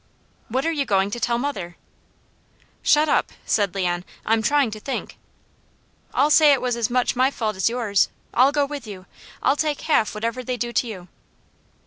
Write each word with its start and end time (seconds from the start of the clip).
"What 0.47 0.65
are 0.65 0.71
you 0.71 0.83
going 0.83 1.11
to 1.11 1.19
tell 1.19 1.37
mother?" 1.37 1.77
"Shut 2.81 3.07
up!" 3.07 3.31
said 3.45 3.75
Leon. 3.75 4.03
"I'm 4.25 4.41
trying 4.41 4.71
to 4.71 4.79
think." 4.79 5.15
"I'll 6.11 6.31
say 6.31 6.53
it 6.53 6.59
was 6.59 6.75
as 6.75 6.89
much 6.89 7.15
my 7.15 7.29
fault 7.29 7.55
as 7.55 7.69
yours. 7.69 8.09
I'll 8.33 8.51
go 8.51 8.65
with 8.65 8.87
you. 8.87 9.05
I'll 9.43 9.55
take 9.55 9.81
half 9.81 10.15
whatever 10.15 10.43
they 10.43 10.57
do 10.57 10.73
to 10.73 10.87
you." 10.87 11.07